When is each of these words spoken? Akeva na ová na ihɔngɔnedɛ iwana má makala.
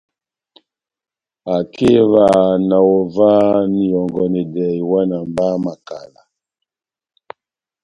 Akeva 1.55 2.27
na 2.67 2.77
ová 2.97 3.31
na 3.73 3.79
ihɔngɔnedɛ 3.85 4.65
iwana 4.79 5.17
má 5.35 5.47
makala. 5.63 6.21